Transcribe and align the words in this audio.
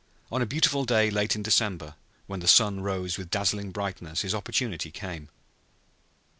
On 0.31 0.41
a 0.41 0.47
beautiful 0.47 0.83
day 0.83 1.11
late 1.11 1.35
in 1.35 1.43
December, 1.43 1.93
when 2.25 2.39
the 2.39 2.47
sun 2.47 2.79
rose 2.79 3.19
with 3.19 3.29
dazzling 3.29 3.69
brightness, 3.69 4.21
his 4.23 4.33
opportunity 4.33 4.89
came. 4.89 5.29